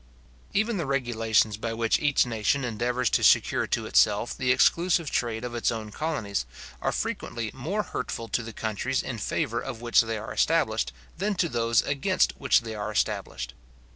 Even 0.51 0.77
the 0.77 0.87
regulations 0.87 1.57
by 1.57 1.73
which 1.73 1.99
each 1.99 2.25
nation 2.25 2.63
endeavours 2.65 3.07
to 3.11 3.23
secure 3.23 3.67
to 3.67 3.85
itself 3.85 4.35
the 4.35 4.51
exclusive 4.51 5.11
trade 5.11 5.43
of 5.43 5.53
its 5.53 5.71
own 5.71 5.91
colonies, 5.91 6.43
are 6.81 6.91
frequently 6.91 7.51
more 7.53 7.83
hurtful 7.83 8.27
to 8.27 8.41
the 8.41 8.51
countries 8.51 9.03
in 9.03 9.19
favour 9.19 9.61
of 9.61 9.79
which 9.79 10.01
they 10.01 10.17
are 10.17 10.33
established, 10.33 10.91
than 11.19 11.35
to 11.35 11.47
those 11.47 11.83
against 11.83 12.31
which 12.39 12.61
they 12.61 12.73
are 12.73 12.91
established. 12.91 13.53